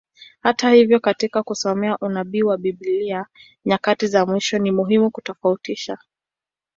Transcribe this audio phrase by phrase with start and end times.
[0.39, 3.25] Hata hivyo, katika kusoma unabii wa Biblia
[3.65, 5.97] nyakati za mwisho, ni muhimu kutofautisha.